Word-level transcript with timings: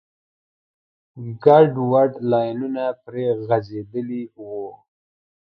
ګډوډ 1.43 2.11
لاینونه 2.31 2.85
پرې 3.03 3.25
غځېدلي 3.47 4.23
وو. 4.45 4.65